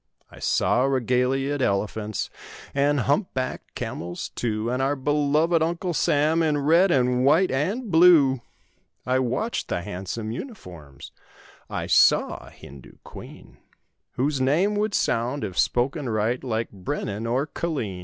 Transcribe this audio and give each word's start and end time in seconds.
I 0.31 0.39
saw 0.39 0.81
regaliaed 0.81 1.61
elephants 1.61 2.31
And 2.73 3.01
hump 3.01 3.35
backed 3.35 3.75
camels, 3.75 4.29
too; 4.29 4.71
And 4.71 4.81
our 4.81 4.95
beloved 4.95 5.61
Uncle 5.61 5.93
Sam 5.93 6.41
In 6.41 6.57
red 6.57 6.89
and 6.89 7.23
white 7.23 7.51
and 7.51 7.91
blue. 7.91 8.41
I 9.05 9.19
watched 9.19 9.67
the 9.67 9.83
handsome 9.83 10.31
uniforms; 10.31 11.11
I 11.69 11.85
saw 11.85 12.47
a 12.47 12.49
Hindoo 12.49 12.97
queen— 13.03 13.57
Whose 14.13 14.41
name 14.41 14.73
would 14.77 14.95
sound, 14.95 15.43
if 15.43 15.59
spoken 15.59 16.09
right, 16.09 16.43
Like 16.43 16.71
Brennan 16.71 17.27
or 17.27 17.45
Killeen. 17.45 17.99